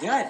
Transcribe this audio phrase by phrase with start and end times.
[0.00, 0.26] Good.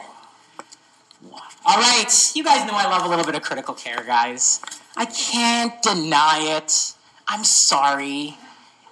[1.67, 4.61] All right, you guys know I love a little bit of critical care, guys.
[4.97, 6.95] I can't deny it.
[7.27, 8.39] I'm sorry.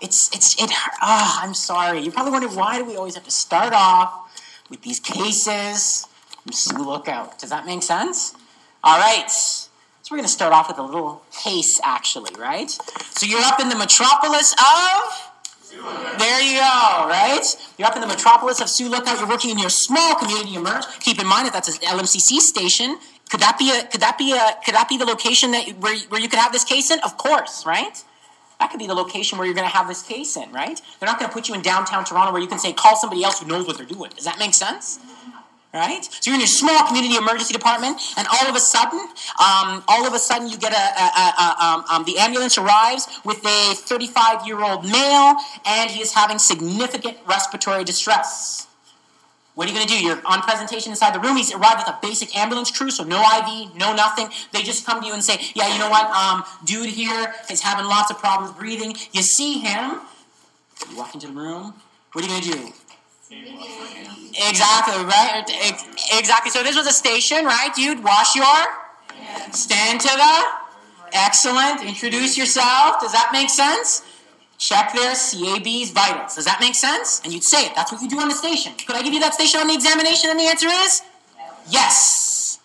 [0.03, 0.71] It's it's it.
[1.01, 2.01] Ah, I'm sorry.
[2.01, 4.12] You're probably wondering why do we always have to start off
[4.69, 6.07] with these cases
[6.53, 7.38] Sioux Lookout?
[7.38, 8.35] Does that make sense?
[8.85, 9.31] All right.
[9.31, 12.71] So we're going to start off with a little case, actually, right?
[12.71, 15.26] So you're up in the metropolis of.
[16.19, 17.45] There you go, right?
[17.79, 19.19] You're up in the metropolis of Sioux Lookout.
[19.19, 20.84] You're working in your small community emerge.
[21.01, 22.99] Keep in mind that that's an LMCC station.
[23.30, 23.87] Could that be a?
[23.87, 24.57] Could that be a?
[24.65, 27.01] Could that be the location that where where you could have this case in?
[27.01, 28.02] Of course, right?
[28.59, 30.80] That could be the location where you're going to have this case in, right?
[30.99, 33.23] They're not going to put you in downtown Toronto where you can say call somebody
[33.23, 34.11] else who knows what they're doing.
[34.16, 34.99] Does that make sense?
[35.77, 36.05] Right?
[36.05, 40.07] So you're in your small community emergency department, and all of a sudden, um, all
[40.07, 43.75] of a sudden, you get a, a, a, um, um, the ambulance arrives with a
[43.75, 48.66] 35 year old male, and he is having significant respiratory distress.
[49.55, 50.05] What are you going to do?
[50.05, 51.37] You're on presentation inside the room.
[51.37, 54.29] He's arrived with a basic ambulance crew, so no IV, no nothing.
[54.52, 56.07] They just come to you and say, "Yeah, you know what?
[56.10, 60.01] Um, dude here is having lots of problems breathing." You see him.
[60.91, 61.73] You walk into the room.
[62.13, 62.85] What are you going to do?
[63.30, 65.44] Exactly, right?
[66.12, 66.50] Exactly.
[66.50, 67.70] So this was a station, right?
[67.77, 68.44] You'd wash your
[69.52, 70.44] stand to the
[71.12, 71.82] excellent.
[71.82, 73.00] Introduce yourself.
[73.00, 74.02] Does that make sense?
[74.58, 76.34] Check their CAB's vitals.
[76.36, 77.20] Does that make sense?
[77.24, 77.72] And you'd say it.
[77.74, 78.72] That's what you do on the station.
[78.86, 80.30] Could I give you that station on the examination?
[80.30, 81.02] And the answer is
[81.69, 82.58] yes.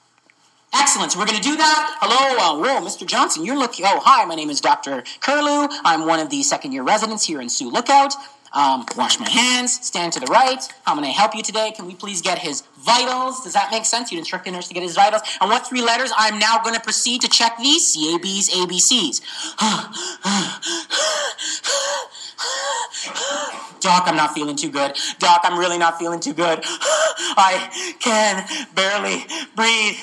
[0.74, 1.12] Excellent.
[1.12, 1.98] So we're going to do that.
[2.00, 3.06] Hello, uh, whoa, Mr.
[3.06, 3.44] Johnson.
[3.44, 3.86] You're looking.
[3.86, 4.24] Oh, hi.
[4.24, 5.04] My name is Dr.
[5.20, 5.68] Curlew.
[5.84, 8.14] I'm one of the second year residents here in Sioux Lookout.
[8.54, 10.62] Um, wash my hands, stand to the right.
[10.86, 11.72] How may I help you today?
[11.74, 13.44] Can we please get his vitals?
[13.44, 14.12] Does that make sense?
[14.12, 15.22] You'd instruct the nurse to get his vitals.
[15.40, 16.12] And what three letters?
[16.18, 19.22] I'm now going to proceed to check these CABs, ABCs.
[23.80, 24.98] Doc, I'm not feeling too good.
[25.20, 26.60] Doc, I'm really not feeling too good.
[26.64, 29.96] I can barely breathe.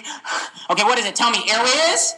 [0.71, 1.15] Okay, what is it?
[1.15, 1.45] Tell me.
[1.51, 2.15] Airway is?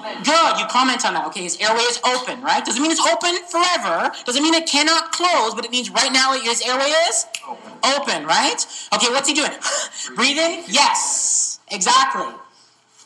[0.00, 1.26] Good, you comment on that.
[1.28, 2.64] Okay, his airway is open, right?
[2.64, 4.12] Doesn't mean it's open forever.
[4.24, 8.26] Doesn't mean it cannot close, but it means right now his airway is open, open
[8.26, 8.64] right?
[8.94, 9.52] Okay, what's he doing?
[10.16, 10.64] Breathing?
[10.68, 12.32] Yes, exactly.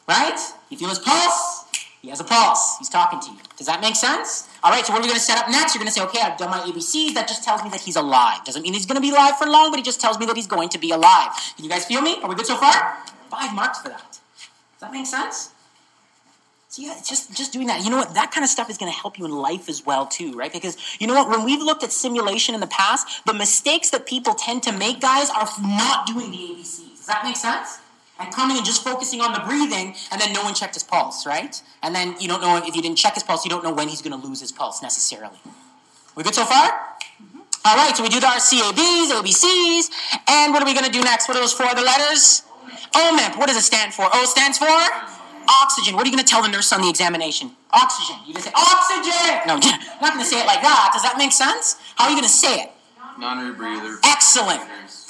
[0.08, 0.38] Right?
[0.70, 1.64] You feel his pulse?
[2.02, 2.76] He has a pulse.
[2.78, 3.38] He's talking to you.
[3.56, 4.46] Does that make sense?
[4.62, 5.74] All right, so what are we going to set up next?
[5.74, 7.14] You're going to say, okay, I've done my ABCs.
[7.14, 8.44] That just tells me that he's alive.
[8.44, 10.36] Doesn't mean he's going to be alive for long, but he just tells me that
[10.36, 11.30] he's going to be alive.
[11.56, 12.18] Can you guys feel me?
[12.22, 12.98] Are we good so far?
[13.30, 14.10] Five marks for that.
[14.10, 14.20] Does
[14.80, 15.53] that make sense?
[16.74, 17.84] So yeah, just just doing that.
[17.84, 18.14] You know what?
[18.14, 20.52] That kind of stuff is going to help you in life as well too, right?
[20.52, 21.30] Because you know what?
[21.30, 25.00] When we've looked at simulation in the past, the mistakes that people tend to make,
[25.00, 26.96] guys, are not doing the ABCs.
[26.96, 27.78] Does that make sense?
[28.18, 31.24] And coming and just focusing on the breathing, and then no one checked his pulse,
[31.24, 31.62] right?
[31.80, 33.86] And then you don't know if you didn't check his pulse, you don't know when
[33.86, 35.38] he's going to lose his pulse necessarily.
[36.16, 36.72] We good so far?
[36.72, 37.38] Mm-hmm.
[37.66, 39.90] All right, so we do our CABs, ABCs,
[40.28, 41.28] and what are we going to do next?
[41.28, 42.42] What are those four other letters?
[42.94, 43.38] OMIP.
[43.38, 44.08] What does it stand for?
[44.12, 45.13] O stands for?
[45.48, 45.94] Oxygen.
[45.94, 47.52] What are you going to tell the nurse on the examination?
[47.72, 48.16] Oxygen.
[48.26, 49.46] You're going to say, oxygen!
[49.46, 50.90] No, I'm not going to say it like that.
[50.92, 51.76] Does that make sense?
[51.96, 52.70] How are you going to say it?
[53.18, 53.98] Non-rebreather.
[54.04, 54.60] Excellent.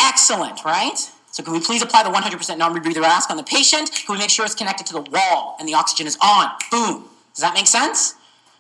[0.01, 0.99] Excellent, right?
[1.31, 3.91] So can we please apply the 100% non-rebreather ask on the patient?
[3.91, 6.51] Can we make sure it's connected to the wall and the oxygen is on?
[6.71, 7.09] Boom.
[7.35, 8.15] Does that make sense?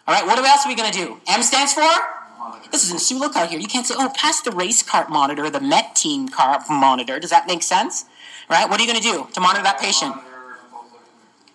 [0.07, 1.21] All right, what else are we going to do?
[1.29, 1.89] M stands for?
[2.71, 3.61] This is in Lookout here.
[3.61, 7.21] You can't say, oh, pass the race cart monitor, the Met team car monitor.
[7.21, 8.05] Does that make sense?
[8.51, 10.15] All right, what are you going to do to monitor that patient?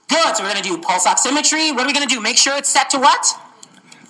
[0.10, 0.36] Good.
[0.36, 1.72] So we're going to do pulse oximetry.
[1.74, 2.20] What are we going to do?
[2.20, 3.26] Make sure it's set to what?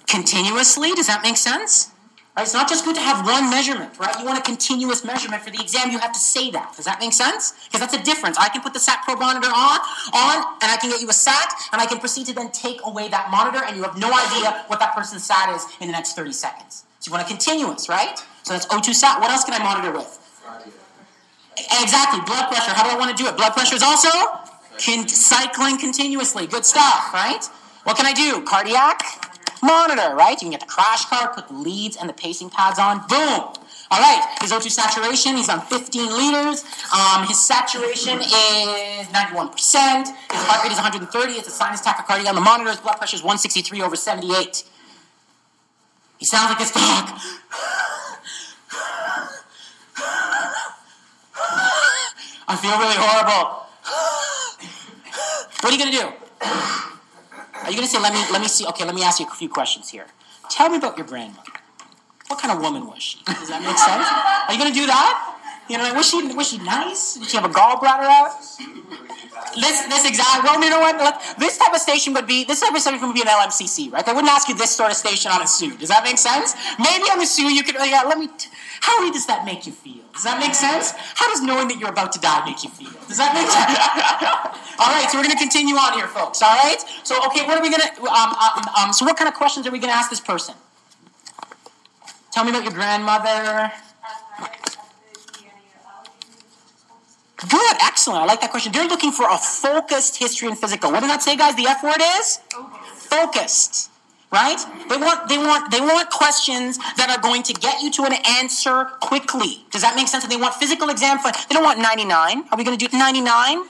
[0.08, 0.94] Continuously.
[0.94, 1.92] Does that make sense?
[2.36, 2.44] Right?
[2.44, 4.18] It's not just good to have one measurement, right?
[4.18, 5.92] You want a continuous measurement for the exam.
[5.92, 6.74] You have to say that.
[6.76, 7.52] Does that make sense?
[7.68, 8.38] Because that's a difference.
[8.38, 9.80] I can put the SAT probe monitor on,
[10.16, 12.80] on, and I can get you a SAT, and I can proceed to then take
[12.86, 15.92] away that monitor, and you have no idea what that person's SAT is in the
[15.92, 16.86] next 30 seconds.
[17.00, 18.18] So you want a continuous, right?
[18.44, 19.20] So that's O2 SAT.
[19.20, 20.08] What else can I monitor with?
[21.82, 22.22] Exactly.
[22.24, 22.72] Blood pressure.
[22.72, 23.36] How do I want to do it?
[23.36, 24.10] Blood pressure is also
[24.84, 26.48] Con- cycling continuously.
[26.48, 27.44] Good stuff, right?
[27.84, 28.42] What can I do?
[28.44, 29.04] Cardiac
[29.62, 30.34] monitor, right?
[30.42, 33.00] You can get the crash cart, put the leads and the pacing pads on.
[33.08, 33.54] Boom.
[33.92, 36.64] All right, his O2 saturation, he's on 15 liters.
[36.94, 39.50] Um, his saturation is 91%.
[40.06, 41.34] His heart rate is 130.
[41.34, 42.70] It's a sinus tachycardia on the monitor.
[42.70, 44.64] His blood pressure is 163 over 78.
[46.20, 46.80] He sounds like this dog.
[52.48, 53.69] I feel really horrible.
[55.70, 56.50] What are you going to do?
[57.62, 59.28] Are you going to say, let me, let me see, okay, let me ask you
[59.28, 60.08] a few questions here.
[60.50, 61.52] Tell me about your grandmother.
[62.26, 63.24] What kind of woman was she?
[63.24, 64.02] Does that make sense?
[64.02, 65.38] Are you going to do that?
[65.70, 67.22] You know, like, was she, was she nice?
[67.22, 68.34] Did she have a gallbladder out?
[69.62, 71.38] This, this exact, well, you know what?
[71.38, 74.04] This type of station would be, this type of station would be an LMCC, right?
[74.04, 75.78] They wouldn't ask you this sort of station on a suit.
[75.78, 76.56] Does that make sense?
[76.80, 78.50] Maybe on a suit you could, yeah, uh, let me, t-
[78.82, 80.04] How does that make you feel?
[80.14, 80.92] Does that make sense?
[81.16, 82.92] How does knowing that you're about to die make you feel?
[83.08, 83.76] Does that make sense?
[84.80, 86.42] all right, so we're going to continue on here, folks.
[86.42, 86.80] All right.
[87.04, 88.02] So, okay, what are we going to?
[88.08, 90.56] Um, um, um, so, what kind of questions are we going to ask this person?
[92.32, 93.72] Tell me about your grandmother.
[97.48, 98.22] Good, excellent.
[98.22, 98.72] I like that question.
[98.74, 100.92] They're looking for a focused history and physical.
[100.92, 101.56] What did that say, guys?
[101.56, 102.40] The F word is
[102.96, 103.90] focused.
[104.32, 104.60] Right?
[104.90, 108.14] They want they want they want questions that are going to get you to an
[108.38, 109.66] answer quickly.
[109.72, 110.28] Does that make sense?
[110.28, 111.18] They want physical exam.
[111.24, 112.44] They don't want 99.
[112.52, 113.64] Are we going to do 99?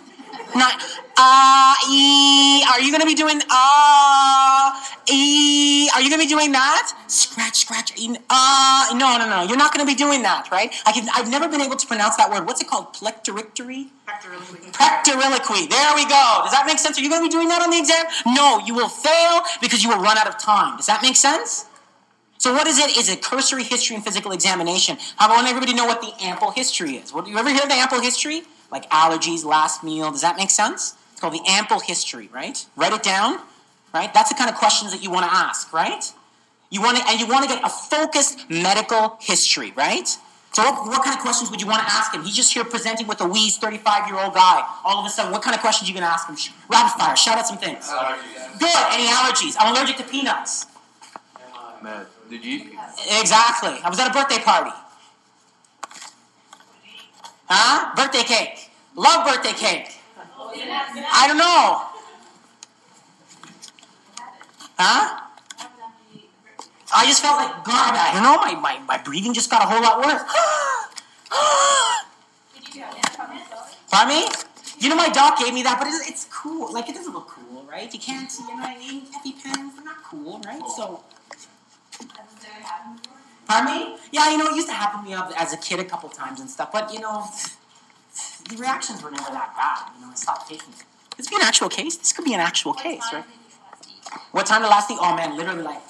[0.55, 0.81] Not
[1.17, 2.63] uh e.
[2.71, 4.71] Are you gonna be doing uh
[5.11, 5.89] e?
[5.93, 6.93] Are you gonna be doing that?
[7.07, 7.93] Scratch, scratch.
[7.97, 9.43] E, uh no, no, no.
[9.43, 10.73] You're not gonna be doing that, right?
[10.85, 12.45] I can, I've never been able to pronounce that word.
[12.47, 12.93] What's it called?
[12.93, 13.87] Plectorictory.
[14.07, 15.69] Plectoriliquy.
[15.69, 16.41] There we go.
[16.43, 16.97] Does that make sense?
[16.97, 18.05] Are you gonna be doing that on the exam?
[18.27, 20.77] No, you will fail because you will run out of time.
[20.77, 21.65] Does that make sense?
[22.39, 22.97] So what is it?
[22.97, 24.97] Is a cursory history and physical examination.
[25.19, 27.13] I want everybody to know what the ample history is.
[27.13, 28.43] What, you ever hear of the ample history?
[28.71, 30.11] Like allergies, last meal.
[30.11, 30.95] Does that make sense?
[31.11, 32.65] It's called the ample history, right?
[32.75, 33.39] Write it down,
[33.93, 34.13] right?
[34.13, 36.03] That's the kind of questions that you want to ask, right?
[36.69, 40.07] You want to, and you want to get a focused medical history, right?
[40.51, 42.23] So what, what, kind of questions would you want to ask him?
[42.23, 44.65] He's just here presenting with a wheeze, 35-year-old guy.
[44.83, 46.37] All of a sudden, what kind of questions are you going to ask him?
[46.69, 47.87] Rapid fire, shout out some things.
[47.87, 48.59] Allergies.
[48.59, 48.85] Good.
[48.91, 49.55] Any allergies?
[49.59, 50.65] I'm allergic to peanuts.
[51.81, 52.71] Man, did you?
[53.19, 53.79] Exactly.
[53.83, 54.71] I was at a birthday party.
[57.49, 57.95] Huh?
[57.95, 58.69] Birthday cake.
[58.95, 59.95] Love birthday cake.
[61.11, 61.81] I don't know.
[64.77, 65.25] Huh?
[66.95, 69.65] I just felt like, God, I don't know, my, my, my breathing just got a
[69.65, 70.21] whole lot worse.
[73.91, 74.27] Pardon me?
[74.79, 76.71] You know, my doc gave me that, but it's, it's cool.
[76.73, 77.93] Like, it doesn't look cool, right?
[77.93, 79.05] You can't, you know what I mean?
[79.07, 80.63] EpiPens, they're not cool, right?
[80.75, 81.03] So.
[83.49, 83.97] Pardon me?
[84.11, 86.39] Yeah, you know, it used to happen to me as a kid a couple times
[86.39, 87.25] and stuff, but you know,
[88.47, 89.91] the reactions were never that bad.
[89.95, 90.83] You know, I stopped taking it.
[91.17, 91.97] This could be an actual case.
[91.97, 93.25] This could be an actual what case, right?
[94.33, 94.97] What time did last thing?
[95.01, 95.81] Oh man, literally like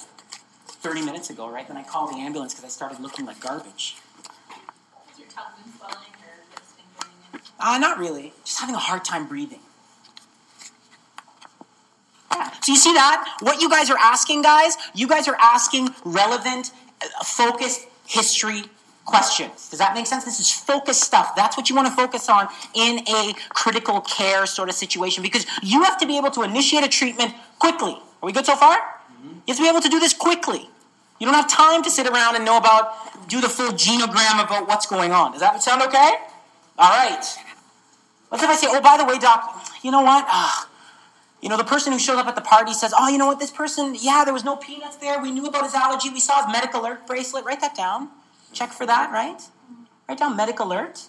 [0.68, 1.68] 30 minutes ago, right?
[1.68, 3.96] Then I called the ambulance because I started looking like garbage.
[5.12, 5.96] Is your tongue swelling
[7.34, 8.32] or Uh, not really.
[8.42, 9.60] Just having a hard time breathing.
[12.32, 12.50] Yeah.
[12.62, 13.36] So you see that?
[13.40, 16.72] What you guys are asking, guys, you guys are asking relevant,
[17.24, 18.64] focused history
[19.04, 19.68] questions.
[19.68, 20.24] Does that make sense?
[20.24, 21.34] This is focused stuff.
[21.34, 25.46] That's what you want to focus on in a critical care sort of situation because
[25.62, 27.92] you have to be able to initiate a treatment quickly.
[28.22, 28.76] Are we good so far?
[28.76, 29.28] Mm-hmm.
[29.28, 30.68] You have to be able to do this quickly.
[31.18, 34.68] You don't have time to sit around and know about, do the full genogram about
[34.68, 35.32] what's going on.
[35.32, 36.12] Does that sound okay?
[36.78, 37.24] All right.
[38.30, 40.24] What if I say, oh, by the way, doc, you know what?
[40.30, 40.64] Uh,
[41.40, 43.38] you know, the person who showed up at the party says, oh, you know what,
[43.38, 45.20] this person, yeah, there was no peanuts there.
[45.20, 46.10] We knew about his allergy.
[46.10, 47.44] We saw his medical alert bracelet.
[47.44, 48.10] Write that down.
[48.52, 49.40] Check for that, right?
[50.08, 51.08] Write down medical alert.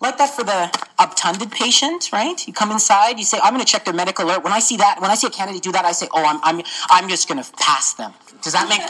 [0.00, 2.46] Like that for the obtunded patient, right?
[2.46, 4.44] You come inside, you say, I'm going to check their medical alert.
[4.44, 6.38] When I see that, when I see a candidate do that, I say, oh, I'm,
[6.44, 8.12] I'm, I'm just going to pass them.
[8.42, 8.80] Does that make,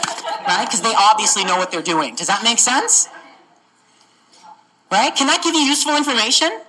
[0.45, 0.65] right?
[0.65, 2.15] Because they obviously know what they're doing.
[2.15, 3.07] Does that make sense?
[4.91, 5.15] Right?
[5.15, 6.61] Can that give you useful information?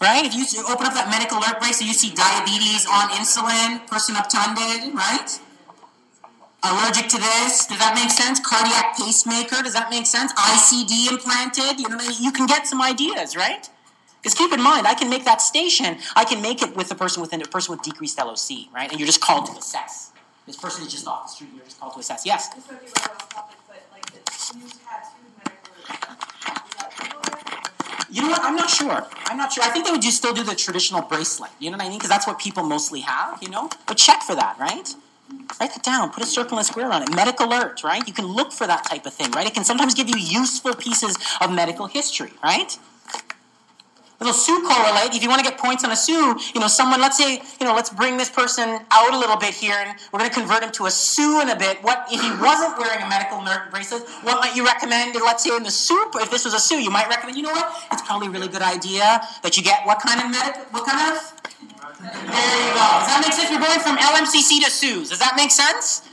[0.00, 0.24] Right?
[0.24, 4.94] If you open up that medical alert bracelet, you see diabetes on insulin, person obtunded,
[4.94, 5.40] right?
[6.62, 7.66] allergic to this.
[7.66, 8.40] Does that make sense?
[8.40, 9.62] Cardiac pacemaker.
[9.62, 10.32] Does that make sense?
[10.32, 11.80] ICD implanted.
[11.80, 13.68] You know, you can get some ideas, right?
[14.22, 15.98] Because keep in mind, I can make that station.
[16.16, 18.90] I can make it with a person within a person with decreased LOC, right?
[18.90, 20.12] And you're just called to assess.
[20.46, 21.50] This person is just off the street.
[21.54, 22.26] You're just called to assess.
[22.26, 22.48] Yes.
[28.10, 28.42] You know what?
[28.42, 29.06] I'm not sure.
[29.26, 29.64] I'm not sure.
[29.64, 31.50] I think they would just still do the traditional bracelet.
[31.58, 31.98] You know what I mean?
[31.98, 33.42] Because that's what people mostly have.
[33.42, 34.94] You know, but check for that, right?
[35.60, 36.10] Write that down.
[36.10, 37.14] Put a circle and a square on it.
[37.14, 38.06] Medical alert, right?
[38.06, 39.46] You can look for that type of thing, right?
[39.46, 42.78] It can sometimes give you useful pieces of medical history, right?
[44.20, 45.14] It'll SOO correlate.
[45.14, 47.66] If you want to get points on a SOO, you know, someone, let's say, you
[47.66, 50.62] know, let's bring this person out a little bit here and we're going to convert
[50.64, 51.78] him to a SOO in a bit.
[51.84, 53.38] What, if he wasn't wearing a medical
[53.70, 55.14] bracelet, what might you recommend?
[55.14, 57.52] Let's say in the soup, if this was a Sioux, you might recommend, you know
[57.52, 57.70] what?
[57.92, 61.14] It's probably a really good idea that you get what kind of medical, what kind
[61.14, 61.38] of?
[62.00, 62.86] There you go.
[62.98, 63.50] Does that make sense?
[63.50, 65.10] We're going from LMCC to SOOs.
[65.10, 66.07] Does that make sense?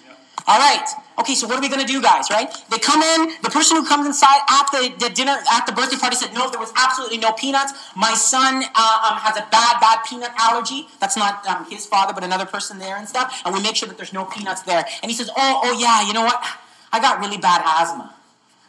[0.48, 0.86] All right.
[1.18, 2.54] Okay, so what are we going to do, guys, right?
[2.70, 5.98] They come in, the person who comes inside at the, the dinner, at the birthday
[5.98, 7.74] party said, no, there was absolutely no peanuts.
[7.96, 10.88] My son uh, um, has a bad, bad peanut allergy.
[11.00, 13.42] That's not um, his father, but another person there and stuff.
[13.46, 14.86] And we make sure that there's no peanuts there.
[15.02, 16.44] And he says, oh, oh yeah, you know what?
[16.92, 18.14] I got really bad asthma.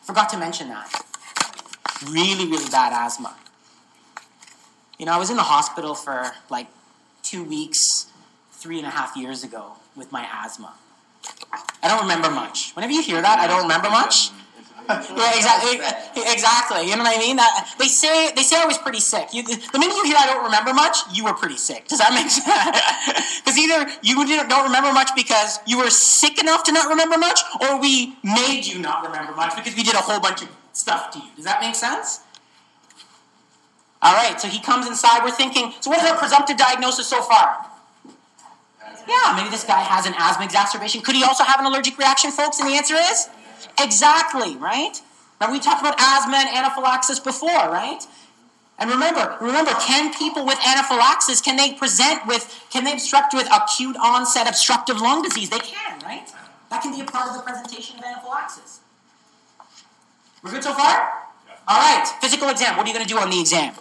[0.03, 0.89] Forgot to mention that.
[2.09, 3.37] Really, really bad asthma.
[4.99, 6.69] You know, I was in the hospital for like
[7.23, 8.07] two weeks,
[8.53, 10.75] three and a half years ago with my asthma.
[11.83, 12.73] I don't remember much.
[12.75, 14.31] Whenever you hear that, I don't remember much.
[14.89, 15.81] Yeah, exactly.
[16.33, 16.89] Exactly.
[16.89, 17.35] You know what I mean?
[17.43, 19.35] That, they say they say I was pretty sick.
[19.35, 21.89] You, the minute you hear I don't remember much, you were pretty sick.
[21.89, 22.47] Does that make sense?
[23.43, 27.19] Because either you didn't- don't remember much because you were sick enough to not remember
[27.19, 30.49] much, or we made you not remember much because we did a whole bunch of
[30.73, 31.31] stuff to you.
[31.35, 32.21] Does that make sense?
[34.03, 34.41] All right.
[34.41, 35.25] So he comes inside.
[35.25, 35.73] We're thinking.
[35.81, 37.67] So what's our presumptive diagnosis so far?
[39.09, 41.01] Yeah, maybe this guy has an asthma exacerbation.
[41.03, 42.59] Could he also have an allergic reaction, folks?
[42.59, 43.29] And the answer is
[43.81, 45.01] exactly, right?
[45.41, 48.03] Now we talked about asthma and anaphylaxis before, right?
[48.79, 53.49] And remember, remember, can people with anaphylaxis can they present with can they obstruct with
[53.53, 55.51] acute onset obstructive lung disease?
[55.51, 56.31] They can, right?
[56.71, 58.81] That can be a part of the presentation of anaphylaxis.
[60.43, 61.13] We're good so far?
[61.69, 62.77] All right, physical exam.
[62.77, 63.75] What are you going to do on the exam?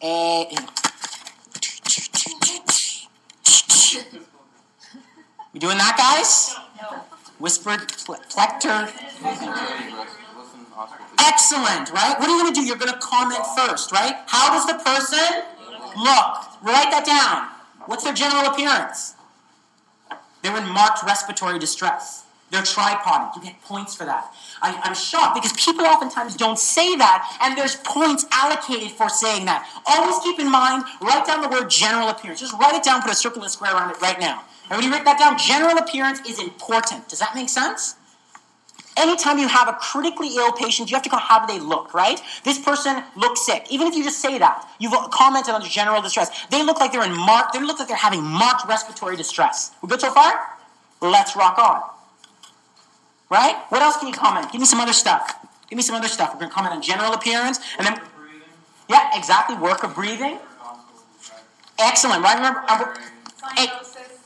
[0.00, 0.44] Eh,
[5.58, 6.54] you doing that, guys?
[6.80, 7.02] No.
[7.38, 8.86] Whispered ple- plector.
[11.18, 12.14] Excellent, right?
[12.18, 12.64] What are you going to do?
[12.64, 14.14] You're going to comment first, right?
[14.26, 15.42] How does the person
[15.96, 16.62] look?
[16.62, 17.50] Write that down.
[17.86, 19.14] What's their general appearance?
[20.42, 22.24] They're in marked respiratory distress.
[22.50, 23.36] They're tripoding.
[23.36, 24.32] You get points for that.
[24.62, 29.44] I, I'm shocked because people oftentimes don't say that, and there's points allocated for saying
[29.46, 29.68] that.
[29.84, 32.40] Always keep in mind, write down the word general appearance.
[32.40, 34.44] Just write it down, put a circle and square around it right now.
[34.70, 35.38] Everybody write that down.
[35.38, 37.08] General appearance is important.
[37.08, 37.96] Does that make sense?
[38.98, 41.94] anytime you have a critically ill patient, you have to go, how do they look,
[41.94, 42.20] right?
[42.44, 43.66] This person looks sick.
[43.70, 46.46] Even if you just say that, you've commented on their general distress.
[46.50, 49.70] They look like they're in marked, they look like they're having marked respiratory distress.
[49.80, 50.58] We good so far?
[51.00, 51.82] Let's rock on.
[53.30, 53.56] Right?
[53.68, 54.50] What else can you comment?
[54.52, 55.46] Give me some other stuff.
[55.68, 56.30] Give me some other stuff.
[56.32, 58.00] We're going to comment on general appearance, and then,
[58.88, 60.38] yeah, exactly, work of breathing.
[61.78, 62.36] Excellent, right?
[62.36, 62.94] Remember, uh.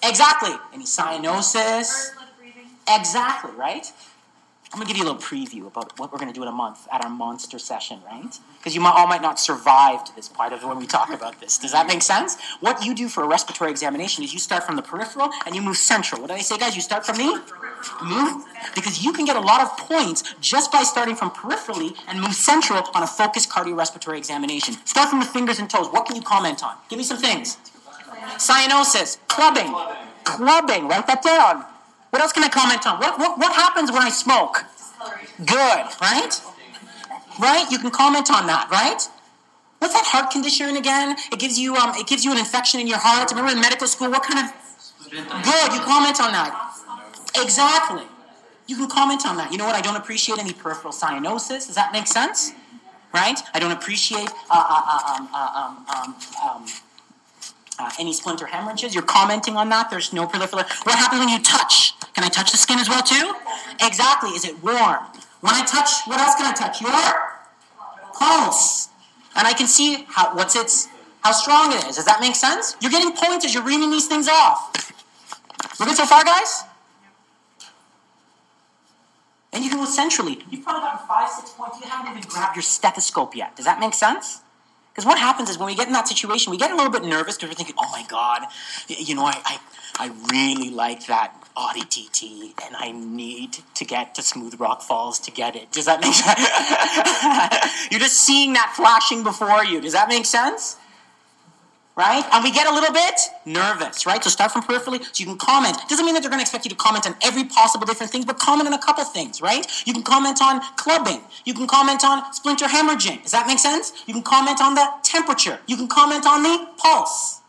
[0.03, 0.53] Exactly.
[0.73, 1.79] Any cyanosis.
[1.79, 2.71] Pursed lip breathing.
[2.89, 3.93] Exactly, right?
[4.73, 6.89] I'm gonna give you a little preview about what we're gonna do in a month
[6.91, 8.39] at our monster session, right?
[8.57, 11.39] Because you might, all might not survive to this part of when we talk about
[11.41, 11.59] this.
[11.59, 12.39] Does that make sense?
[12.61, 15.61] What you do for a respiratory examination is you start from the peripheral and you
[15.61, 16.23] move central.
[16.23, 16.75] What did I say, guys?
[16.75, 17.43] You start from the
[18.03, 18.45] move
[18.75, 22.35] because you can get a lot of points just by starting from peripherally and move
[22.35, 24.75] central on a focused cardiorespiratory examination.
[24.87, 25.89] Start from the fingers and toes.
[25.89, 26.77] What can you comment on?
[26.89, 27.59] Give me some things.
[28.39, 29.73] Cyanosis, clubbing,
[30.25, 30.89] clubbing.
[30.89, 31.65] Write that down.
[32.11, 33.01] What else can I comment on?
[33.01, 34.65] What, what, what happens when I smoke?
[35.39, 36.41] Good, right?
[37.41, 37.67] Right?
[37.71, 39.09] You can comment on that, right?
[39.79, 41.17] What's that heart condition again?
[41.33, 43.31] It gives you um, it gives you an infection in your heart.
[43.31, 44.53] Remember in medical school, what kind of
[45.11, 45.73] good?
[45.75, 46.55] You comment on that.
[47.37, 48.05] Exactly.
[48.69, 49.51] You can comment on that.
[49.51, 49.75] You know what?
[49.75, 51.67] I don't appreciate any peripheral cyanosis.
[51.67, 52.53] Does that make sense?
[53.13, 53.39] Right?
[53.53, 56.15] I don't appreciate uh, uh, uh, um, uh, um, um,
[56.49, 56.67] um,
[57.79, 58.95] uh, any splinter hemorrhages.
[58.95, 59.91] You're commenting on that.
[59.91, 60.65] There's no peripheral.
[60.85, 61.95] What happens when you touch?
[62.15, 63.35] Can I touch the skin as well too?
[63.81, 64.31] Exactly.
[64.31, 65.05] Is it warm?
[65.41, 66.81] When I touch, what else can I touch?
[66.81, 66.93] Your
[68.15, 68.89] pulse,
[69.35, 70.89] and I can see how what's its
[71.23, 71.97] how strong it is.
[71.97, 72.77] Does that make sense?
[72.81, 74.71] You're getting points as you're reading these things off.
[75.79, 76.65] We're good so far, guys.
[79.53, 80.39] And you can go centrally.
[80.51, 81.79] You've probably gotten five, six points.
[81.81, 83.55] You haven't even grabbed your stethoscope yet.
[83.55, 84.41] Does that make sense?
[84.93, 87.03] Because what happens is when we get in that situation, we get a little bit
[87.05, 88.43] nervous because we're thinking, oh my God,
[88.89, 89.59] you know, I, I,
[89.99, 95.19] I really like that Audi TT and I need to get to Smooth Rock Falls
[95.21, 95.73] to get it.
[95.73, 96.13] Does that make
[97.73, 97.89] sense?
[97.91, 99.81] You're just seeing that flashing before you.
[99.81, 100.77] Does that make sense?
[101.95, 102.25] Right?
[102.33, 104.25] And we get a little bit nervous, right?
[104.25, 105.77] So start from peripherally so you can comment.
[105.91, 108.25] Doesn't mean that they're going to expect you to comment on every possible different things,
[108.25, 109.67] but comment on a couple things, right?
[109.85, 111.21] You can comment on clubbing.
[111.45, 113.23] You can comment on splinter hemorrhaging.
[113.23, 113.93] Does that make sense?
[114.07, 115.61] You can comment on the temperature.
[115.67, 117.43] You can comment on the pulse.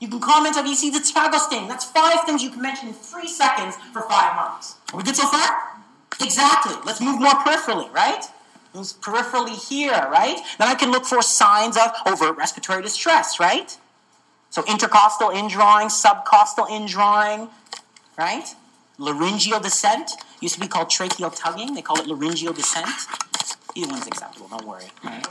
[0.00, 1.68] You can comment on you see the tobacco stain.
[1.68, 4.76] That's five things you can mention in three seconds for five months.
[4.90, 5.76] Are we good so far?
[6.22, 6.74] Exactly.
[6.86, 8.24] Let's move more peripherally, right?
[8.74, 10.38] Peripherally here, right?
[10.58, 13.76] Then I can look for signs of overt respiratory distress, right?
[14.50, 17.50] So intercostal indrawing, subcostal indrawing,
[18.18, 18.54] right?
[18.98, 21.74] Laryngeal descent used to be called tracheal tugging.
[21.74, 22.88] They call it laryngeal descent.
[23.74, 24.48] Either one's acceptable.
[24.48, 24.90] Don't worry.
[25.04, 25.26] Right?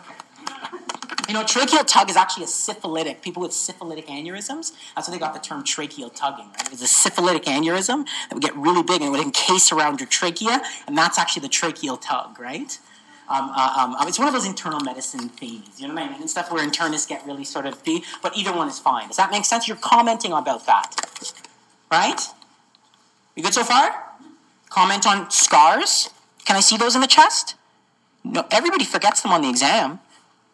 [1.27, 3.21] You know, tracheal tug is actually a syphilitic.
[3.21, 6.47] People with syphilitic aneurysms, that's where they got the term tracheal tugging.
[6.47, 6.65] Right?
[6.65, 10.09] It was a syphilitic aneurysm that would get really big and would encase around your
[10.09, 12.79] trachea, and that's actually the tracheal tug, right?
[13.29, 16.21] Um, uh, um, it's one of those internal medicine things, you know what I mean?
[16.21, 19.07] And stuff where internists get really sort of the, but either one is fine.
[19.07, 19.67] Does that make sense?
[19.67, 20.95] You're commenting about that,
[21.91, 22.19] right?
[23.35, 24.03] You good so far?
[24.69, 26.09] Comment on scars.
[26.45, 27.55] Can I see those in the chest?
[28.23, 29.99] No, everybody forgets them on the exam.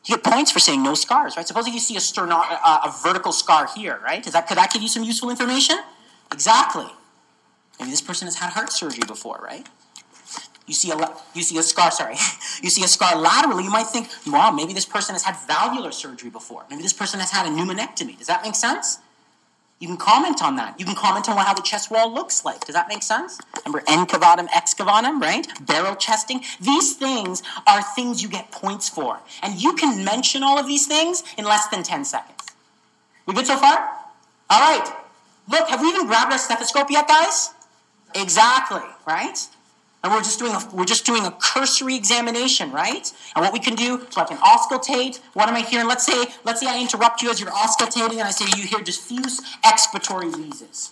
[0.05, 1.47] You get points for saying no scars, right?
[1.47, 4.25] Suppose if you see a sterno- uh, a vertical scar here, right?
[4.25, 5.77] Is that could that give you some useful information?
[6.31, 6.85] Exactly.
[7.79, 9.65] Maybe this person has had heart surgery before, right?
[10.67, 10.97] You see a
[11.33, 11.91] you see a scar.
[11.91, 12.15] Sorry,
[12.61, 13.63] you see a scar laterally.
[13.63, 16.65] You might think, wow, maybe this person has had valvular surgery before.
[16.69, 18.17] Maybe this person has had a pneumonectomy.
[18.17, 18.99] Does that make sense?
[19.79, 20.79] You can comment on that.
[20.79, 22.65] You can comment on how the chest wall looks like.
[22.65, 23.39] Does that make sense?
[23.65, 25.45] Remember, en cavatum, ex cavatum, right?
[25.65, 26.41] Barrel chesting.
[26.61, 29.19] These things are things you get points for.
[29.43, 32.39] And you can mention all of these things in less than 10 seconds.
[33.25, 33.89] We good so far?
[34.49, 34.93] All right.
[35.51, 37.51] Look, have we even grabbed our stethoscope yet, guys?
[38.15, 39.37] Exactly, right?
[40.05, 43.11] And we're just doing a, we're just doing a cursory examination, right?
[43.35, 45.19] And what we can do, so I can auscultate.
[45.33, 45.87] What am I hearing?
[45.87, 48.81] Let's say let's say I interrupt you as you're auscultating, and I say you hear
[48.81, 50.91] diffuse expiratory wheezes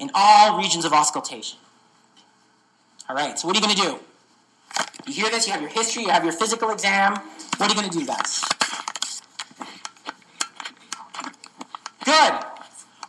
[0.00, 1.60] in all regions of auscultation.
[3.08, 3.38] All right.
[3.38, 4.00] So what are you going to do?
[5.06, 5.46] You hear this?
[5.46, 6.02] You have your history.
[6.02, 7.12] You have your physical exam.
[7.58, 8.44] What are you going to do, guys?
[12.04, 12.49] Good.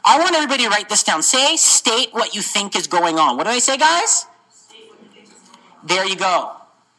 [0.04, 1.22] I want everybody to write this down.
[1.22, 3.38] Say, state what you think is going on.
[3.38, 4.26] What do I say, guys?
[5.84, 6.52] There you go.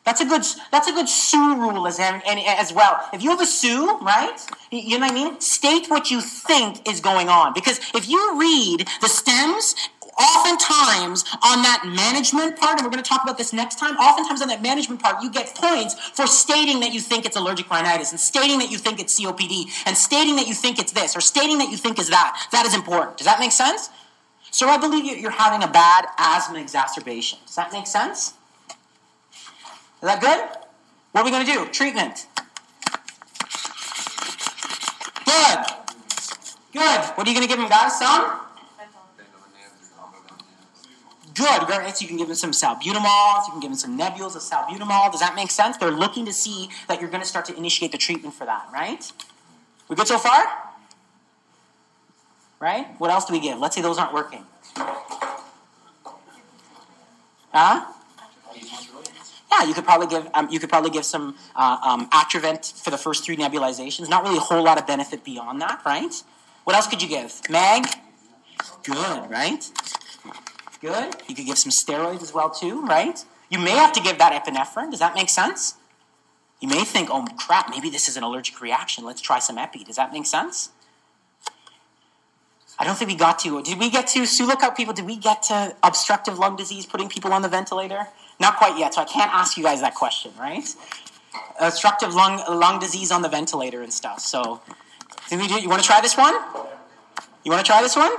[0.04, 0.42] That's a good.
[0.72, 3.00] That's a good SOO rule as and, as well.
[3.12, 4.36] If you have a SOO, right?
[4.72, 5.40] You know what I mean.
[5.40, 9.76] State what you think is going on because if you read the stems,
[10.18, 13.96] oftentimes on that management part, and we're going to talk about this next time.
[13.96, 17.70] Oftentimes on that management part, you get points for stating that you think it's allergic
[17.70, 21.16] rhinitis, and stating that you think it's COPD, and stating that you think it's this,
[21.16, 22.48] or stating that you think is that.
[22.52, 23.16] That is important.
[23.16, 23.90] Does that make sense?
[24.50, 27.38] So I believe you're having a bad asthma exacerbation.
[27.46, 28.34] Does that make sense?
[29.40, 30.38] Is that good?
[31.12, 31.66] What are we going to do?
[31.72, 32.26] Treatment.
[35.24, 35.58] Good.
[36.72, 37.00] Good.
[37.14, 37.98] What are you going to give him, guys?
[37.98, 38.41] Some?
[41.34, 41.68] Good.
[41.68, 41.96] Right?
[41.96, 43.46] So you can give him some salbutamol.
[43.46, 45.12] You can give him some nebules of salbutamol.
[45.12, 45.76] Does that make sense?
[45.76, 48.68] They're looking to see that you're going to start to initiate the treatment for that,
[48.72, 49.10] right?
[49.88, 50.46] We good so far?
[52.60, 52.86] Right?
[52.98, 53.58] What else do we give?
[53.58, 54.44] Let's say those aren't working.
[57.52, 57.84] Huh?
[59.52, 62.90] Yeah, you could probably give um, you could probably give some uh, um, Atrovent for
[62.90, 64.08] the first three nebulizations.
[64.08, 66.14] Not really a whole lot of benefit beyond that, right?
[66.64, 67.38] What else could you give?
[67.50, 67.84] Mag.
[68.82, 69.70] Good, right?
[70.82, 71.14] Good.
[71.28, 73.24] You could give some steroids as well too, right?
[73.48, 74.90] You may have to give that epinephrine.
[74.90, 75.76] Does that make sense?
[76.60, 79.04] You may think, oh crap, maybe this is an allergic reaction.
[79.04, 79.84] Let's try some epi.
[79.84, 80.70] Does that make sense?
[82.78, 83.62] I don't think we got to.
[83.62, 87.08] Did we get to, Sioux Lookout people, did we get to obstructive lung disease, putting
[87.08, 88.08] people on the ventilator?
[88.40, 90.66] Not quite yet, so I can't ask you guys that question, right?
[91.60, 94.20] Obstructive lung, lung disease on the ventilator and stuff.
[94.20, 94.60] So,
[95.28, 96.34] did we do, you want to try this one?
[97.44, 98.12] You want to try this one?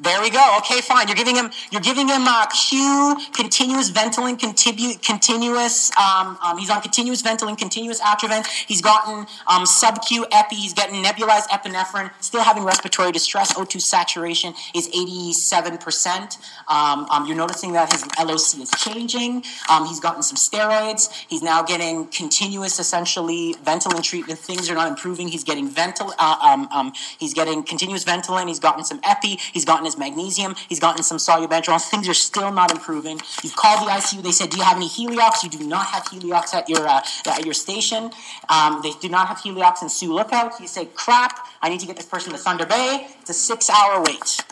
[0.00, 0.54] There we go.
[0.58, 1.08] Okay, fine.
[1.08, 1.50] You're giving him.
[1.72, 5.90] You're giving him uh, Q continuous Ventolin, continu- continuous.
[5.96, 8.46] Um, um, he's on continuous Ventolin, continuous Atrovent.
[8.46, 10.54] He's gotten um, sub Q epi.
[10.54, 12.12] He's getting nebulized epinephrine.
[12.20, 13.54] Still having respiratory distress.
[13.54, 16.38] O2 saturation is 87 percent.
[16.68, 19.42] Um, um, you're noticing that his LOC is changing.
[19.68, 21.12] Um, he's gotten some steroids.
[21.28, 24.38] He's now getting continuous, essentially Ventolin treatment.
[24.38, 25.26] Things are not improving.
[25.26, 26.12] He's getting Ventil.
[26.20, 28.46] Uh, he's getting continuous Ventolin.
[28.46, 29.40] He's gotten some epi.
[29.52, 30.54] He's gotten his magnesium.
[30.68, 31.80] He's gotten some Solu-Medrol.
[31.82, 33.20] Things are still not improving.
[33.42, 34.22] You've called the ICU.
[34.22, 37.00] They said, "Do you have any Heliox?" You do not have Heliox at your uh,
[37.26, 38.10] at your station.
[38.48, 40.60] Um, they do not have Heliox in Sioux Lookout.
[40.60, 41.32] You say, "Crap!
[41.62, 44.44] I need to get this person to Thunder Bay." It's a six-hour wait.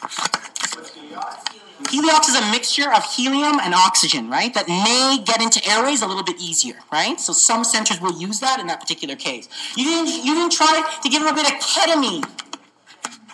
[1.85, 4.53] Heliox is a mixture of helium and oxygen, right?
[4.55, 7.20] That may get into airways a little bit easier, right?
[7.20, 9.49] So some centers will use that in that particular case.
[9.77, 12.25] You didn't, you didn't try to give him a bit of ketamine.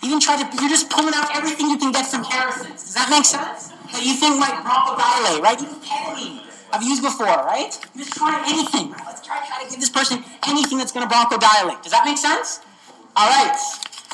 [0.02, 2.82] You didn't try to, you're just pulling out everything you can get from Harrison's.
[2.82, 3.68] Does that make sense?
[3.92, 5.60] That you think might bronchodilate, right?
[5.60, 6.42] You ketamine.
[6.72, 7.70] I've used before, right?
[7.94, 8.90] You just try anything.
[9.06, 11.82] Let's try, try to give this person anything that's going to bronchodilate.
[11.82, 12.60] Does that make sense?
[13.14, 13.56] All right.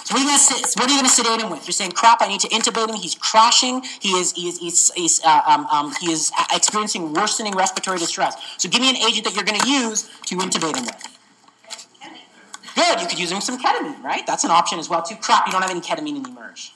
[0.04, 1.66] So what are you to sit, what are you to sedate him with?
[1.66, 2.22] You're saying, "Crap!
[2.22, 2.96] I need to intubate him.
[2.96, 3.82] He's crashing.
[4.00, 8.34] He is he is he's, he's uh, um, um, he is experiencing worsening respiratory distress.
[8.56, 11.17] So give me an agent that you're going to use to intubate him with."
[12.78, 13.00] Good.
[13.00, 14.26] You could use him with some ketamine, right?
[14.26, 15.16] That's an option as well too.
[15.16, 15.46] Crap!
[15.46, 16.72] You don't have any ketamine in the emerge.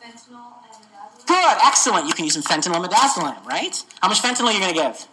[0.00, 1.26] Fentanyl and.
[1.26, 1.56] Good.
[1.64, 2.06] Excellent.
[2.06, 3.82] You can use some fentanyl and midazolam, right?
[4.00, 5.06] How much fentanyl are you going to give?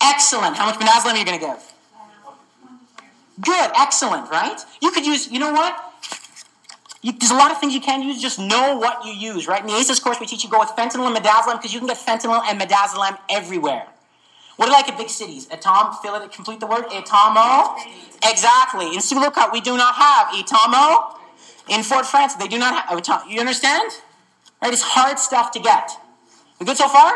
[0.00, 0.56] Excellent.
[0.56, 1.70] How much midazolam are you going to give?
[3.40, 4.60] Good, excellent, right?
[4.82, 5.78] You could use, you know what?
[7.02, 8.20] You, there's a lot of things you can use.
[8.20, 9.62] Just know what you use, right?
[9.62, 11.88] In the ACES course, we teach you go with fentanyl and midazolam because you can
[11.88, 13.86] get fentanyl and midazolam everywhere.
[14.60, 15.46] What do you like in big cities?
[15.46, 16.84] Etom, fill it, complete the word.
[16.90, 17.80] Etomo?
[18.22, 18.92] Exactly.
[18.92, 21.16] In Lookout, we do not have Etomo.
[21.70, 22.84] In Fort Frances, they do not have.
[22.90, 23.90] Oh, Etom- You understand?
[24.60, 24.70] Right?
[24.70, 25.92] It's hard stuff to get.
[26.58, 27.10] We good so far?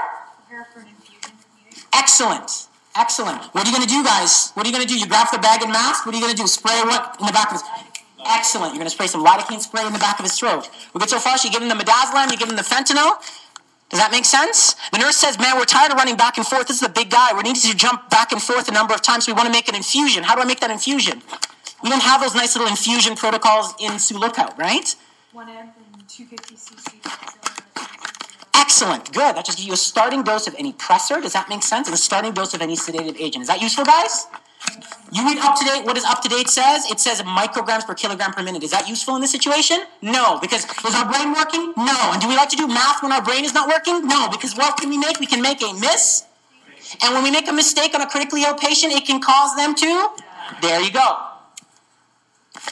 [1.92, 2.66] Excellent.
[2.96, 3.42] Excellent.
[3.52, 4.52] What are you going to do, guys?
[4.54, 4.98] What are you going to do?
[4.98, 6.06] You grab the bag and mask?
[6.06, 6.48] What are you going to do?
[6.48, 7.62] Spray what in the back of his...
[8.24, 8.72] Excellent.
[8.72, 10.70] You're going to spray some lidocaine spray in the back of his throat.
[10.94, 11.36] We're good so far?
[11.36, 13.20] So you give him the midazolam, you give him the fentanyl.
[13.90, 14.74] Does that make sense?
[14.92, 16.66] The nurse says, Man, we're tired of running back and forth.
[16.66, 17.32] This is a big guy.
[17.34, 19.26] We need to jump back and forth a number of times.
[19.26, 20.24] We want to make an infusion.
[20.24, 21.22] How do I make that infusion?
[21.82, 24.94] We don't have those nice little infusion protocols in Lookout, right?
[25.32, 27.44] One amp and 250 cc.
[28.54, 29.12] Excellent.
[29.12, 29.36] Good.
[29.36, 31.20] That just gives you a starting dose of any pressor.
[31.20, 31.86] Does that make sense?
[31.86, 33.42] And a starting dose of any sedative agent.
[33.42, 34.26] Is that useful, guys?
[35.12, 35.84] You read up to date.
[35.84, 36.90] What does up to date says?
[36.90, 38.62] It says micrograms per kilogram per minute.
[38.62, 39.78] Is that useful in this situation?
[40.02, 41.72] No, because is our brain working?
[41.76, 41.98] No.
[42.12, 44.06] And do we like to do math when our brain is not working?
[44.06, 45.20] No, because what can we make?
[45.20, 46.24] We can make a miss.
[47.02, 49.74] And when we make a mistake on a critically ill patient, it can cause them
[49.74, 50.08] to.
[50.60, 51.18] There you go.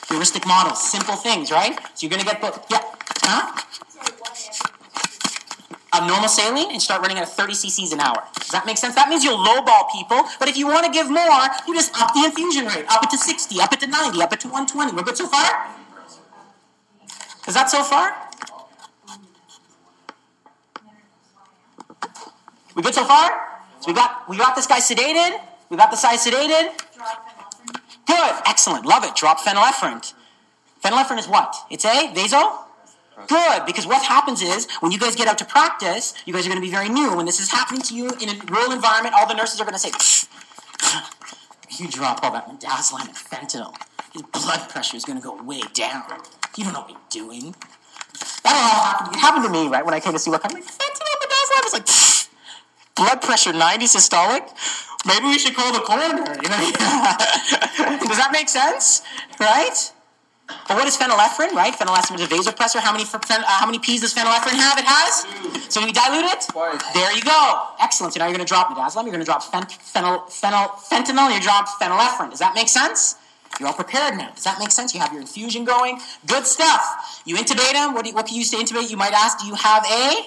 [0.08, 1.78] Heuristic models, simple things, right?
[1.94, 2.80] So you're gonna get the yeah,
[3.22, 3.62] huh?
[5.92, 8.22] A normal saline and start running at 30 cc's an hour.
[8.38, 8.94] Does that make sense?
[8.94, 11.20] That means you'll lowball people, but if you want to give more,
[11.68, 14.32] you just up the infusion rate, up it to 60, up it to 90, up
[14.32, 14.96] it to 120.
[14.96, 15.68] We're good so far?
[17.46, 18.16] Is that so far?
[22.74, 23.30] We good so far?
[23.80, 25.38] So we got we got this guy sedated.
[25.68, 26.72] We got this guy sedated.
[28.06, 29.14] Good, excellent, love it.
[29.14, 30.14] Drop phenylephrine.
[30.82, 31.54] Phenylephrine is what?
[31.70, 32.64] It's a vaso.
[33.28, 36.48] Good, because what happens is when you guys get out to practice, you guys are
[36.48, 37.14] going to be very new.
[37.16, 39.74] When this is happening to you in a rural environment, all the nurses are going
[39.74, 39.92] to say,
[41.78, 43.74] "You drop all that midazolam and fentanyl,
[44.12, 46.04] his blood pressure is going to go way down.
[46.56, 47.54] You don't know what you're doing."
[48.44, 49.14] That all happened.
[49.14, 49.84] It happened to me, right?
[49.84, 51.62] When I came to see what I'm like fentanyl, midazolam.
[51.68, 51.88] It's like
[52.96, 54.48] blood pressure 90 systolic.
[55.04, 56.34] Maybe we should call the coroner.
[56.42, 56.58] You know?
[58.08, 59.02] Does that make sense?
[59.38, 59.91] Right?
[60.68, 61.74] But what is phenylephrine, right?
[61.74, 62.80] Phenylephrine is a vasopressor.
[62.80, 64.78] How many, uh, how many P's does phenylephrine have?
[64.78, 65.26] It has?
[65.72, 66.42] So when you dilute it?
[66.50, 66.82] Twice.
[66.92, 67.68] There you go.
[67.80, 68.14] Excellent.
[68.14, 71.30] So now you're going to drop midazolam, you're going to drop fen- phenyl, phenyl, fentanyl,
[71.30, 72.30] and you drop phenylephrine.
[72.30, 73.16] Does that make sense?
[73.60, 74.30] You're all prepared now.
[74.34, 74.94] Does that make sense?
[74.94, 76.00] You have your infusion going.
[76.26, 77.22] Good stuff.
[77.26, 77.94] You intubate them.
[77.94, 78.90] What, do you, what can you use to intubate?
[78.90, 80.24] You might ask, do you have a?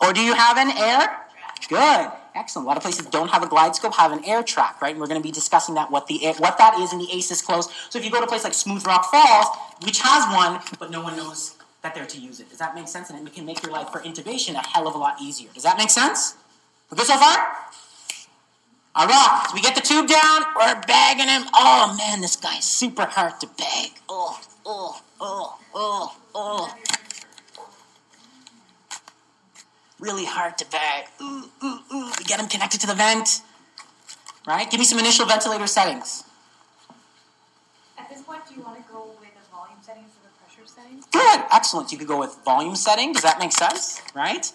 [0.00, 1.20] Or do you have an air?
[1.68, 2.10] Good.
[2.34, 2.66] Excellent.
[2.66, 4.90] A lot of places don't have a glide scope, have an Airtraq, right?
[4.90, 7.08] And we're going to be discussing that what the air, what that is in the
[7.12, 7.68] ACES close.
[7.90, 9.46] So if you go to a place like Smooth Rock Falls,
[9.84, 12.48] which has one, but no one knows that they're to use it.
[12.48, 13.10] Does that make sense?
[13.10, 15.50] And it can make your life for intubation a hell of a lot easier.
[15.54, 16.34] Does that make sense?
[16.90, 17.46] We're good so far?
[18.96, 19.46] All right.
[19.48, 20.42] So we get the tube down.
[20.56, 21.42] We're bagging him.
[21.54, 23.90] Oh man, this guy's super hard to bag.
[24.08, 26.74] Oh, oh, oh, oh, oh.
[30.04, 31.06] Really hard to bag.
[31.22, 32.12] Ooh, ooh, ooh.
[32.18, 33.40] We get him connected to the vent.
[34.46, 34.70] Right?
[34.70, 36.24] Give me some initial ventilator settings.
[37.96, 40.68] At this point, do you want to go with a volume setting instead of pressure
[40.68, 41.02] setting?
[41.10, 41.40] Good.
[41.50, 41.90] Excellent.
[41.90, 43.14] You could go with volume setting.
[43.14, 44.02] Does that make sense?
[44.14, 44.52] Right?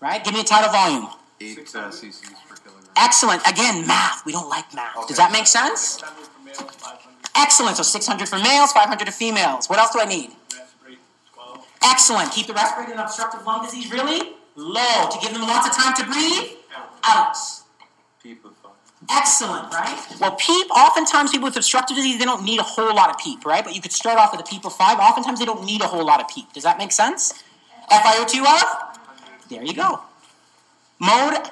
[0.00, 0.24] Right?
[0.24, 1.06] Give me a tidal volume.
[1.40, 2.90] Eight uh, cc's per kilogram.
[2.96, 3.42] Excellent.
[3.46, 4.26] Again, math.
[4.26, 5.06] We don't like math.
[5.06, 6.02] Does that make sense?
[7.36, 7.76] Excellent.
[7.76, 9.68] So 600 for males, 500 for females.
[9.68, 10.32] What else do I need?
[11.80, 12.32] Excellent.
[12.32, 15.94] Keep the respiratory and obstructive lung disease really low to give them lots of time
[15.96, 16.56] to breathe
[17.04, 17.36] out.
[18.22, 18.72] Peep five.
[19.10, 20.02] Excellent, right?
[20.20, 23.44] Well, PEEP, oftentimes people with obstructive disease, they don't need a whole lot of PEEP,
[23.44, 23.62] right?
[23.62, 24.98] But you could start off with a PEEP of 5.
[24.98, 26.52] Oftentimes they don't need a whole lot of PEEP.
[26.54, 27.42] Does that make sense?
[27.90, 28.98] FiO2 of?
[29.50, 30.00] There you go.
[30.98, 31.50] Mode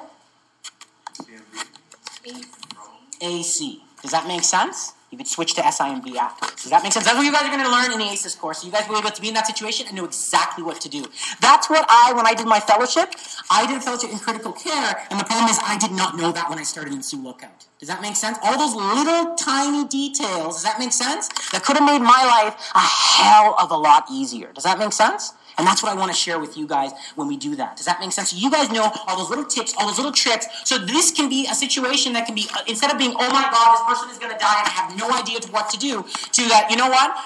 [3.20, 3.82] AC.
[4.00, 4.94] Does that make sense?
[5.12, 6.62] You could switch to SIMV afterwards.
[6.62, 7.04] Does that make sense?
[7.04, 8.64] That's what you guys are going to learn in the ACES course.
[8.64, 10.88] You guys will be able to be in that situation and know exactly what to
[10.88, 11.04] do.
[11.38, 13.12] That's what I, when I did my fellowship,
[13.50, 16.32] I did a fellowship in critical care, and the problem is I did not know
[16.32, 17.66] that when I started in Sioux Lookout.
[17.78, 18.38] Does that make sense?
[18.42, 21.28] All those little tiny details, does that make sense?
[21.50, 24.50] That could have made my life a hell of a lot easier.
[24.54, 25.34] Does that make sense?
[25.58, 27.76] And that's what I want to share with you guys when we do that.
[27.76, 28.32] Does that make sense?
[28.32, 30.46] You guys know all those little tips, all those little tricks.
[30.64, 33.42] So this can be a situation that can be, uh, instead of being, oh my
[33.42, 36.02] God, this person is going to die and I have no idea what to do,
[36.02, 37.16] to that, you know what?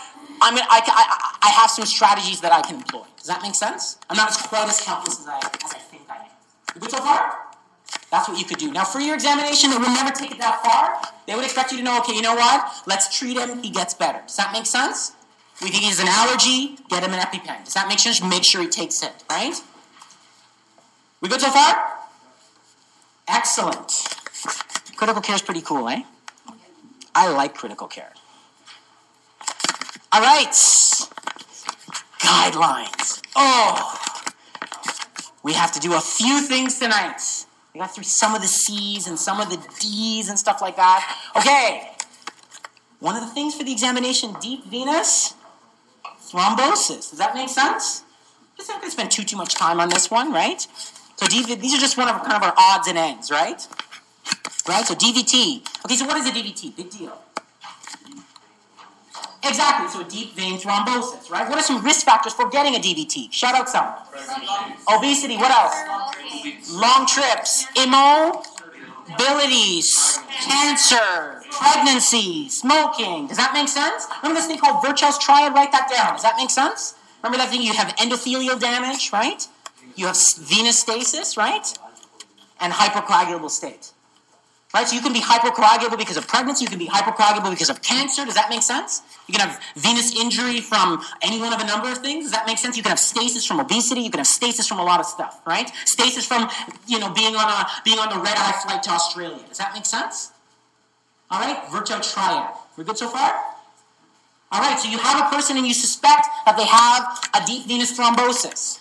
[0.43, 3.05] I'm gonna, I, I, I have some strategies that I can employ.
[3.17, 3.99] Does that make sense?
[4.11, 6.31] I'm not as quite as helpless as I, as I think I am.
[6.75, 7.39] You good so far?
[8.11, 8.71] That's what you could do.
[8.71, 11.13] Now, for your examination, they would never take it that far.
[11.27, 12.71] They would expect you to know, okay, you know what?
[12.87, 13.63] Let's treat him.
[13.63, 14.21] He gets better.
[14.27, 15.13] Does that make sense?
[15.63, 16.77] We think he has an allergy.
[16.89, 17.65] Get him an EpiPen.
[17.65, 18.23] Does that make sense?
[18.23, 19.55] Make sure he takes it, right?
[21.21, 21.99] We good so far?
[23.27, 23.91] Excellent.
[24.97, 26.03] Critical care is pretty cool, eh?
[27.15, 28.13] I like critical care.
[30.13, 30.53] All right.
[32.21, 33.23] Guidelines.
[33.35, 33.95] Oh.
[35.43, 37.47] We have to do a few things tonight.
[37.73, 40.77] We got through some of the C's and some of the D's and stuff like
[40.77, 41.19] that.
[41.37, 41.91] Okay.
[43.01, 45.35] One of the things for the examination, deep venous
[46.31, 47.11] thrombosis.
[47.11, 48.05] Does that make sense?
[48.57, 50.61] Just not going to spend too too much time on this one, right?
[51.17, 53.67] So DV, these are just one of kind of our odds and ends, right?
[54.69, 54.85] Right.
[54.85, 55.63] So DVT.
[55.85, 55.97] Okay.
[55.97, 56.77] So what is a DVT?
[56.77, 57.17] Big deal.
[59.49, 61.49] Exactly, so deep vein thrombosis, right?
[61.49, 63.33] What are some risk factors for getting a DVT?
[63.33, 63.87] Shout out some.
[64.93, 65.77] Obesity, what else?
[66.73, 73.27] Long trips, immobilities, cancer, pregnancy, smoking.
[73.27, 74.07] Does that make sense?
[74.23, 75.55] Remember this thing called Virchow's triad?
[75.55, 76.15] Write that down.
[76.15, 76.95] Does that make sense?
[77.23, 77.63] Remember that thing?
[77.63, 79.47] You have endothelial damage, right?
[79.95, 81.67] You have venous stasis, right?
[82.61, 83.93] And hypercoagulable state.
[84.75, 84.87] Right?
[84.87, 88.25] So you can be hypercoagulable because of pregnancy, you can be hypercoagulable because of cancer.
[88.27, 89.01] Does that make sense?
[89.27, 92.27] You can have venous injury from any one of a number of things.
[92.27, 92.77] Does that make sense?
[92.77, 95.41] You can have stasis from obesity, you can have stasis from a lot of stuff,
[95.47, 95.71] right?
[95.87, 96.51] Stasis from,
[96.87, 99.43] you know, being on a being on the red eye flight to Australia.
[99.49, 100.33] Does that make sense?
[101.31, 102.51] All right, Virchow triad.
[102.77, 103.35] We're good so far?
[104.53, 107.67] All right, so you have a person and you suspect that they have a deep
[107.67, 108.81] venous thrombosis.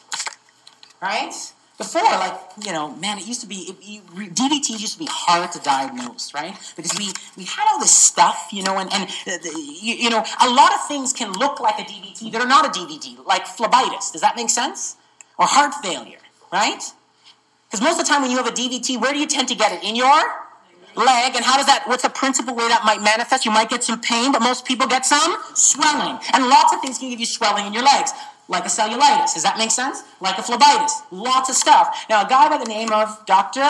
[1.01, 1.33] Right?
[1.77, 5.51] Before, like, you know, man, it used to be, it, DVT used to be hard
[5.51, 6.55] to diagnose, right?
[6.75, 9.49] Because we, we had all this stuff, you know, and, and uh, the,
[9.81, 12.65] you, you know, a lot of things can look like a DVT that are not
[12.65, 14.13] a DVT, like phlebitis.
[14.13, 14.95] Does that make sense?
[15.37, 16.19] Or heart failure,
[16.53, 16.81] right?
[17.67, 19.55] Because most of the time when you have a DVT, where do you tend to
[19.55, 19.83] get it?
[19.83, 20.44] In your
[20.95, 21.35] leg.
[21.35, 23.45] And how does that, what's the principal way that might manifest?
[23.45, 26.19] You might get some pain, but most people get some swelling.
[26.33, 28.11] And lots of things can give you swelling in your legs
[28.47, 29.33] like a cellulitis.
[29.33, 30.03] Does that make sense?
[30.21, 30.91] Like a phlebitis.
[31.11, 32.05] Lots of stuff.
[32.09, 33.67] Now, a guy by the name of Dr.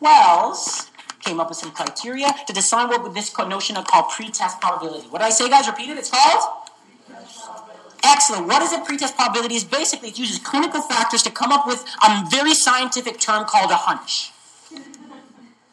[0.00, 0.90] Wells
[1.20, 5.08] came up with some criteria to decide what this notion of called pretest probability.
[5.08, 5.66] What did I say, guys?
[5.66, 5.98] Repeat it.
[5.98, 6.68] It's called?
[8.02, 8.46] Excellent.
[8.46, 9.54] What is a pretest probability?
[9.54, 13.70] Is basically it uses clinical factors to come up with a very scientific term called
[13.70, 14.32] a hunch.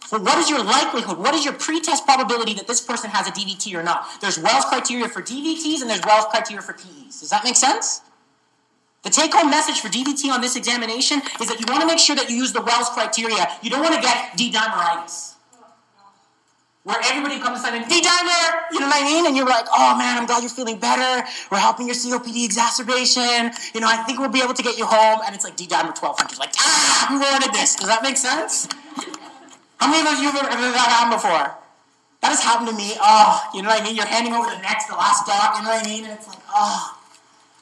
[0.08, 1.17] So what is your likelihood?
[1.17, 4.08] What is your pretest probability that this person has a DVT or not?
[4.22, 7.20] There's Wells criteria for DVTs and there's Wells criteria for PEs.
[7.20, 8.00] Does that make sense?
[9.04, 12.00] The take home message for DVT on this examination is that you want to make
[12.00, 13.52] sure that you use the Wells criteria.
[13.62, 15.36] You don't want to get D-dimeritis.
[16.84, 19.26] Where everybody comes inside and D-dimer, you know what I mean?
[19.28, 21.28] And you're like, oh man, I'm glad you're feeling better.
[21.52, 23.52] We're helping your COPD exacerbation.
[23.76, 25.20] You know, I think we'll be able to get you home.
[25.26, 26.39] And it's like D-dimer 1200.
[26.39, 27.76] Like, ah, who wanted this?
[27.76, 28.70] Does that make sense?
[29.80, 31.56] How many of you have ever that happened before?
[32.22, 32.94] That has happened to me.
[33.00, 33.96] Oh, you know what I mean?
[33.96, 36.04] You're handing over the next, the last dog, you know what I mean?
[36.06, 36.98] And it's like, oh,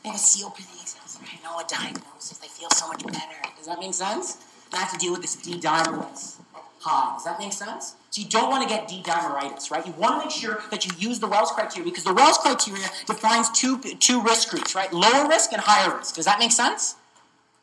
[0.04, 0.76] they have a COPD.
[1.22, 2.38] I know a diagnosis.
[2.38, 3.36] They feel so much better.
[3.58, 4.38] Does that make sense?
[4.74, 6.36] I have to deal with this D-dimeritis
[6.80, 7.16] high.
[7.16, 7.96] Does that make sense?
[8.10, 9.86] So you don't want to get D-dimeritis, right?
[9.86, 12.88] You want to make sure that you use the Wells criteria because the Wells criteria
[13.06, 14.92] defines two, two risk groups, right?
[14.94, 16.16] Lower risk and higher risk.
[16.16, 16.96] Does that make sense?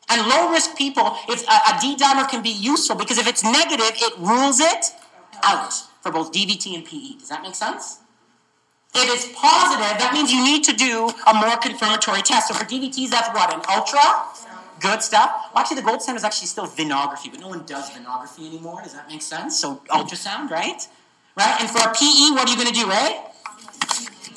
[0.09, 3.43] And low risk people, if a, a D dimer can be useful because if it's
[3.43, 4.85] negative, it rules it
[5.43, 7.19] out for both DVT and PE.
[7.19, 7.99] Does that make sense?
[8.95, 12.49] If it's positive, that means you need to do a more confirmatory test.
[12.49, 13.51] So for DVTs, that's what?
[13.51, 13.99] An ultra?
[14.79, 15.49] Good stuff.
[15.53, 18.81] Well, actually, the gold standard is actually still venography, but no one does venography anymore.
[18.83, 19.59] Does that make sense?
[19.59, 20.87] So ultrasound, right?
[21.35, 21.55] Right?
[21.61, 23.25] And for a PE, what are you going to do, right?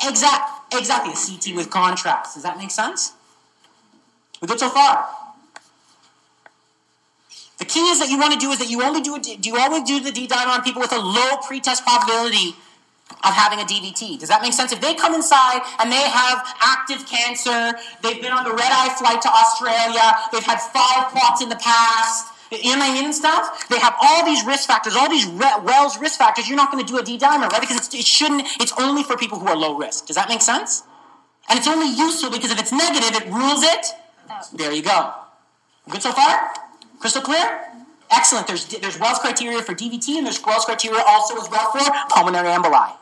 [0.08, 1.12] Exact, exactly.
[1.12, 2.34] A CT with contrast.
[2.34, 3.12] Does that make sense?
[4.40, 5.08] We're good so far?
[7.58, 9.56] The key is that you want to do is that you only do do you
[9.58, 12.54] always do the D-dimer on people with a low pretest probability
[13.24, 14.18] of having a DVT.
[14.18, 14.72] Does that make sense?
[14.72, 18.92] If they come inside and they have active cancer, they've been on the red eye
[18.98, 23.04] flight to Australia, they've had five clots in the past, you know what I mean
[23.06, 23.68] and stuff?
[23.68, 26.48] They have all these risk factors, all these Wells risk factors.
[26.48, 27.60] You're not going to do a D-dimer, right?
[27.60, 28.42] Because it shouldn't.
[28.60, 30.06] It's only for people who are low risk.
[30.06, 30.82] Does that make sense?
[31.48, 33.86] And it's only useful because if it's negative, it rules it.
[34.28, 34.40] Oh.
[34.54, 35.12] There you go.
[35.88, 36.52] Good so far?
[36.98, 37.60] Crystal clear?
[38.10, 38.46] Excellent.
[38.46, 41.80] There's, there's Wells criteria for DVT, and there's Wells criteria also as well for
[42.10, 42.92] pulmonary emboli.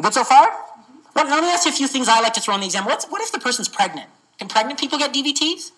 [0.00, 0.48] Good so far?
[0.48, 0.92] Mm-hmm.
[1.14, 2.84] Well, let me ask you a few things I like to throw in the exam.
[2.84, 4.08] What's, what if the person's pregnant?
[4.38, 5.72] Can pregnant people get DVTs?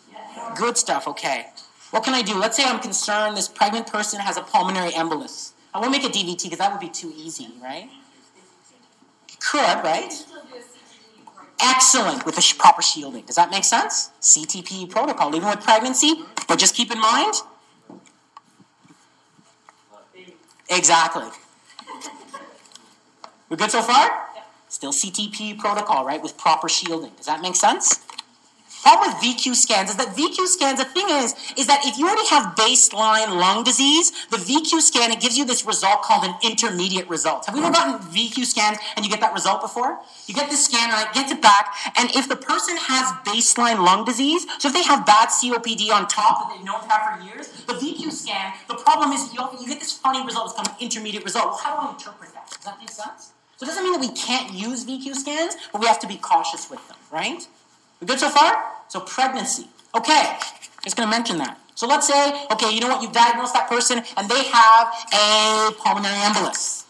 [0.56, 1.46] Good stuff, okay.
[1.90, 2.34] What can I do?
[2.34, 5.52] Let's say I'm concerned this pregnant person has a pulmonary embolus.
[5.72, 7.88] I won't make a DVT because that would be too easy, right?
[9.40, 10.12] Could, right?
[11.60, 13.24] Excellent with the proper shielding.
[13.24, 14.10] Does that make sense?
[14.20, 17.34] CTP protocol, even with pregnancy, but just keep in mind.
[20.70, 21.28] Exactly.
[23.48, 24.26] We're good so far?
[24.68, 26.22] Still CTP protocol, right?
[26.22, 27.12] With proper shielding.
[27.16, 28.00] Does that make sense?
[28.82, 32.06] Problem with VQ scans is that VQ scans, the thing is, is that if you
[32.06, 36.34] already have baseline lung disease, the VQ scan, it gives you this result called an
[36.42, 37.46] intermediate result.
[37.46, 39.98] Have we ever gotten VQ scans and you get that result before?
[40.26, 43.84] You get this scan and it gets it back, and if the person has baseline
[43.84, 47.18] lung disease, so if they have bad COPD on top that they've known to have
[47.18, 50.54] for years, the VQ scan, the problem is you, you get this funny result, it's
[50.54, 51.46] called an intermediate result.
[51.46, 52.50] Well, how do I interpret that?
[52.50, 53.32] Does that make sense?
[53.56, 56.16] So it doesn't mean that we can't use VQ scans, but we have to be
[56.16, 57.46] cautious with them, right?
[58.00, 58.64] We good so far?
[58.88, 59.68] So pregnancy.
[59.94, 60.36] Okay,
[60.82, 61.58] just to mention that.
[61.74, 63.02] So let's say, okay, you know what?
[63.02, 66.84] You've diagnosed that person and they have a pulmonary embolus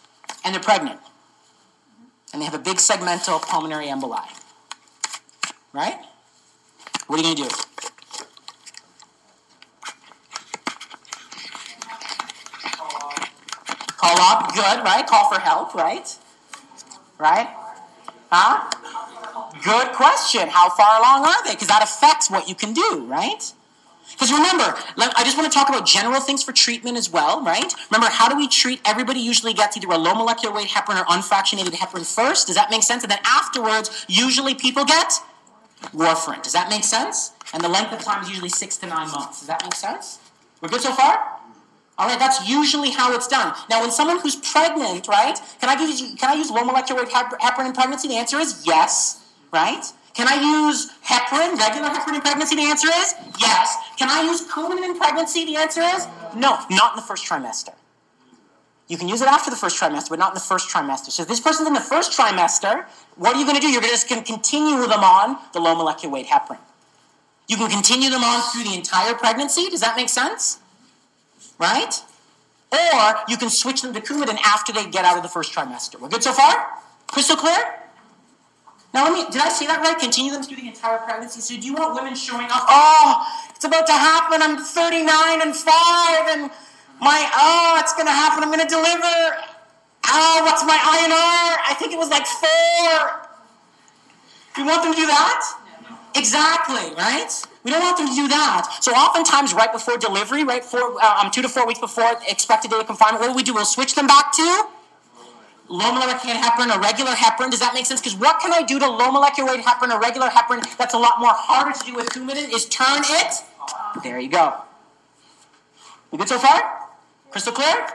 [0.45, 0.99] and they're pregnant.
[2.33, 4.21] And they have a big segmental pulmonary emboli.
[5.73, 5.99] Right?
[7.07, 7.49] What are you to do?
[13.97, 15.07] Call up, good, right?
[15.07, 16.17] Call for help, right?
[17.19, 17.49] Right?
[18.31, 18.71] Huh?
[19.69, 20.49] Good question.
[20.49, 21.51] How far along are they?
[21.51, 23.53] Because that affects what you can do, right?
[24.13, 24.65] Because remember,
[24.97, 27.71] I just want to talk about general things for treatment as well, right?
[27.91, 28.81] Remember, how do we treat?
[28.87, 32.47] Everybody usually gets either a low molecular weight heparin or unfractionated heparin first.
[32.47, 33.03] Does that make sense?
[33.03, 35.13] And then afterwards, usually people get
[35.95, 36.43] warfarin.
[36.43, 37.33] Does that make sense?
[37.53, 39.41] And the length of time is usually six to nine months.
[39.41, 40.19] Does that make sense?
[40.63, 41.41] We're good so far?
[41.99, 43.55] All right, that's usually how it's done.
[43.69, 45.39] Now, when someone who's pregnant, right?
[45.61, 48.09] Can I use can I use low molecular weight heparin in pregnancy?
[48.09, 49.85] The answer is yes, right?
[50.15, 52.57] Can I use heparin, regular heparin in pregnancy?
[52.57, 53.77] The answer is yes.
[53.97, 55.45] Can I use Coumadin in pregnancy?
[55.45, 57.75] The answer is no, not in the first trimester.
[58.89, 61.11] You can use it after the first trimester, but not in the first trimester.
[61.11, 63.69] So if this person's in the first trimester, what are you going to do?
[63.69, 66.59] You're just going to continue them on the low molecular weight heparin.
[67.49, 69.69] You can continue them on through the entire pregnancy.
[69.69, 70.59] Does that make sense?
[71.59, 71.95] Right?
[72.73, 76.01] Or you can switch them to Coumadin after they get out of the first trimester.
[76.01, 76.69] We're good so far?
[77.07, 77.78] Crystal clear?
[78.95, 79.99] Now, let me, did I say that right?
[79.99, 81.41] Continue them through the entire pregnancy.
[81.41, 82.65] So, do you want women showing up?
[82.69, 84.41] Oh, it's about to happen.
[84.41, 86.51] I'm 39 and 5, and
[87.01, 88.43] my, oh, it's going to happen.
[88.43, 89.37] I'm going to deliver.
[90.09, 91.61] Oh, what's my INR?
[91.69, 93.29] I think it was like 4.
[94.57, 95.45] Do you want them to do that?
[96.17, 97.29] Exactly, right?
[97.63, 98.79] We don't want them to do that.
[98.81, 102.71] So oftentimes, right before delivery, right, four, uh, um, two to four weeks before expected
[102.71, 103.53] date of confinement, what do we do?
[103.53, 104.65] We'll switch them back to
[105.69, 107.51] low molecular weight heparin or regular heparin.
[107.51, 108.01] Does that make sense?
[108.01, 110.99] Because what can I do to low molecular weight heparin or regular heparin that's a
[110.99, 113.35] lot more harder to do with Coumadin is turn it.
[114.03, 114.55] There you go.
[116.11, 116.89] We good so far?
[117.31, 117.87] Crystal clear?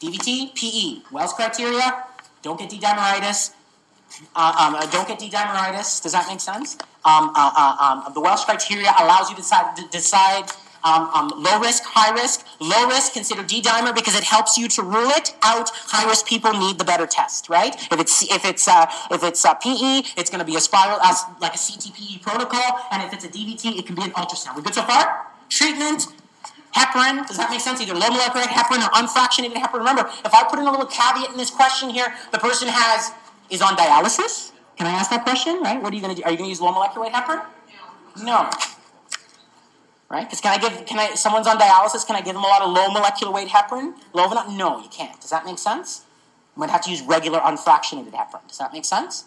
[0.00, 2.04] DVT, PE, Wells criteria.
[2.42, 3.52] Don't get D-dimeritis.
[4.36, 6.02] Uh, um, uh, don't get D-dimeritis.
[6.02, 6.76] Does that make sense?
[7.04, 10.50] Um, uh, uh, um, the Wells criteria allows you to decide, to decide
[10.84, 12.46] um, um, low risk, high risk.
[12.60, 15.70] Low risk, consider D-dimer because it helps you to rule it out.
[15.70, 17.74] High risk people need the better test, right?
[17.92, 21.00] If it's if it's uh, if it's uh, PE, it's going to be a spiral
[21.00, 24.56] as like a CTPE protocol, and if it's a DVT, it can be an ultrasound.
[24.56, 25.26] We good so far?
[25.48, 26.06] Treatment.
[26.74, 27.82] Heparin, does that make sense?
[27.82, 29.80] Either low molecular weight heparin or unfractionated heparin.
[29.80, 33.12] Remember, if I put in a little caveat in this question here, the person has
[33.50, 34.52] is on dialysis.
[34.78, 35.60] Can I ask that question?
[35.60, 35.80] Right?
[35.82, 36.24] What are you going to do?
[36.24, 37.44] Are you going to use low molecular weight heparin?
[38.24, 38.48] No.
[40.12, 40.26] Right?
[40.26, 40.84] Because can I give?
[40.84, 41.14] Can I?
[41.14, 42.06] Someone's on dialysis.
[42.06, 43.94] Can I give them a lot of low molecular weight heparin?
[44.12, 44.28] Low?
[44.54, 45.18] No, you can't.
[45.18, 46.04] Does that make sense?
[46.54, 48.46] I'm going to have to use regular unfractionated heparin.
[48.46, 49.24] Does that make sense?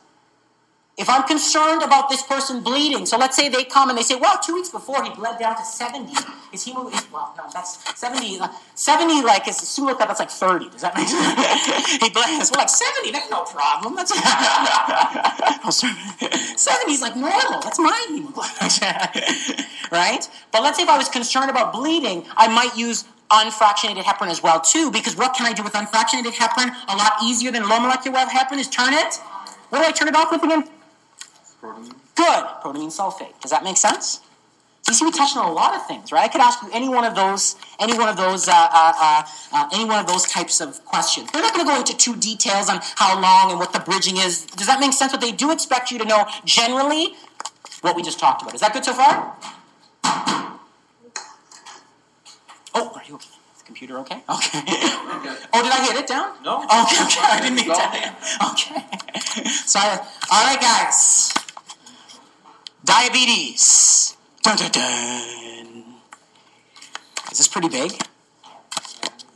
[0.97, 4.15] If I'm concerned about this person bleeding, so let's say they come and they say,
[4.15, 6.13] well, two weeks before he bled down to 70.
[6.53, 10.69] Is he, is, well, no, that's 70, uh, 70 like is Sulika, that's like 30.
[10.69, 11.97] Does that make sense?
[12.01, 13.97] he bleds, well, like 70, that's no problem.
[13.97, 15.69] That's, oh,
[16.55, 17.59] 70 is like normal.
[17.59, 18.55] That's my hemoglobin.
[19.91, 20.29] right?
[20.53, 24.41] But let's say if I was concerned about bleeding, I might use unfractionated heparin as
[24.41, 26.73] well too, because what can I do with unfractionated heparin?
[26.87, 29.15] A lot easier than low molecular heparin is turn it.
[29.69, 30.69] What do I turn it off with again?
[31.73, 31.95] Protein.
[32.15, 32.43] Good.
[32.61, 33.39] Protamine sulfate.
[33.41, 34.21] Does that make sense?
[34.85, 36.25] So you see, we touched on a lot of things, right?
[36.25, 39.23] I could ask you any one of those, any one of those, uh, uh, uh,
[39.51, 41.27] uh, any one of those types of questions.
[41.33, 44.17] We're not going to go into too details on how long and what the bridging
[44.17, 44.45] is.
[44.45, 45.11] Does that make sense?
[45.11, 47.15] But they do expect you to know generally
[47.81, 48.53] what we just talked about.
[48.53, 49.35] Is that good so far?
[52.75, 53.29] Oh, are you okay?
[53.55, 54.21] Is the computer okay?
[54.29, 54.61] Okay.
[55.57, 56.35] Oh, did I hit it down?
[56.43, 56.63] No.
[56.63, 57.21] Okay, okay.
[57.23, 57.75] I didn't mean to.
[58.51, 59.49] Okay.
[59.65, 59.97] Sorry.
[60.29, 61.33] All right, guys.
[62.85, 64.15] Diabetes.
[64.43, 65.83] Dun, dun, dun.
[67.31, 67.91] Is this pretty big?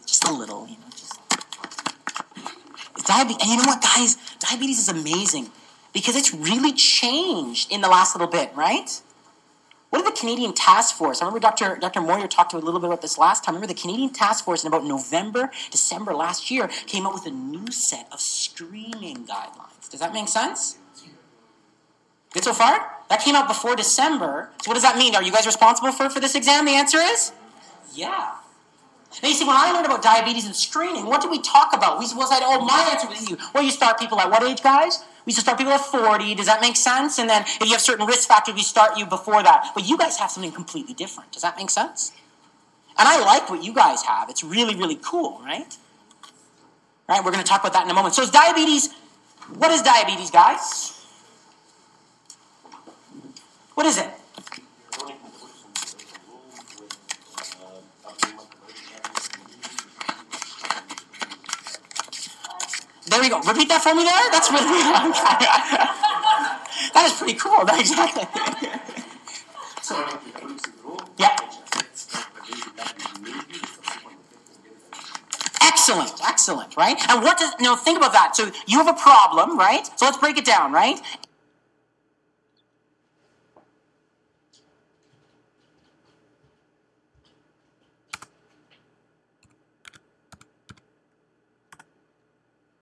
[0.06, 0.90] Just a little, you know.
[3.12, 4.18] And you know what, guys?
[4.40, 5.50] Diabetes is amazing
[5.94, 9.02] because it's really changed in the last little bit, right?
[9.90, 11.20] What did the Canadian Task Force?
[11.22, 11.78] I remember Dr.
[11.82, 12.02] Dr.
[12.02, 13.56] Moyer talked to a little bit about this last time.
[13.56, 17.32] Remember the Canadian Task Force in about November, December last year came out with a
[17.32, 19.90] new set of screening guidelines.
[19.90, 20.78] Does that make sense?
[22.34, 22.98] Good so far?
[23.10, 24.50] That came out before December.
[24.62, 25.16] So what does that mean?
[25.16, 26.66] Are you guys responsible for, for this exam?
[26.66, 27.32] The answer is
[27.94, 28.36] yeah.
[29.24, 31.98] Now you see, when I learned about diabetes and screening, what did we talk about?
[31.98, 33.36] We was like, oh, my answer was easy.
[33.54, 35.04] Well, you start people at what age, guys?
[35.26, 36.36] We used to start people at 40.
[36.36, 37.18] Does that make sense?
[37.18, 39.72] And then if you have certain risk factors, we start you before that.
[39.74, 41.32] But you guys have something completely different.
[41.32, 42.12] Does that make sense?
[42.98, 44.30] And I like what you guys have.
[44.30, 45.76] It's really, really cool, right?
[47.08, 47.26] Right?
[47.26, 48.14] We're going to talk about that in a moment.
[48.14, 48.90] So is diabetes,
[49.58, 50.99] what is diabetes, guys?
[53.80, 54.10] What is it?
[63.08, 63.40] There we go.
[63.40, 64.32] Repeat that for me there.
[64.34, 64.66] That's really
[66.94, 67.64] that is pretty cool.
[67.80, 68.28] Exactly.
[71.18, 71.38] Yeah.
[75.62, 76.98] Excellent, excellent, right?
[77.10, 78.36] And what does now think about that?
[78.36, 79.88] So you have a problem, right?
[79.98, 81.00] So let's break it down, right?